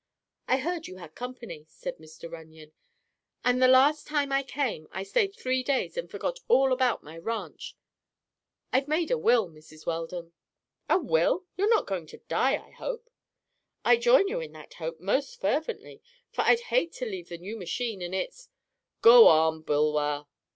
[0.47, 2.27] "I heard you had company," said Mr.
[2.27, 2.71] Runyon;
[3.45, 7.19] "and the last time I came I stayed three days and forgot all about my
[7.19, 7.77] ranch.
[8.73, 9.85] I've made a will, Mrs.
[9.85, 10.33] Weldon."
[10.89, 11.45] "A will!
[11.55, 13.11] You're not going to die, I hope?"
[13.85, 17.55] "I join you in that hope, most fervently, for I'd hate to leave the new
[17.55, 18.49] machine and its—"
[19.03, 20.25] "Go on, Bulwer."